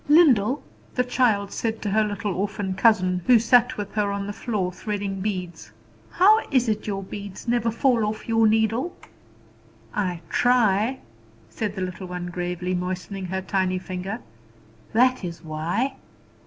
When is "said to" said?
1.51-1.91